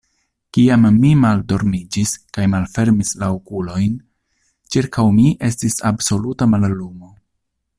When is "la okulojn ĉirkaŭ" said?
3.23-5.05